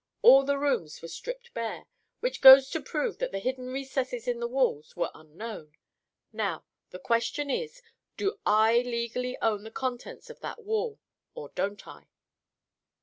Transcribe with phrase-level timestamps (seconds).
[0.23, 1.85] All the rooms were stripped bare,
[2.21, 5.73] which goes to prove that the hidden recesses in the walls were unknown.
[6.33, 7.83] Now, the question is,
[8.17, 10.97] do I legally own the contents of that wall,
[11.35, 12.07] or don't I?"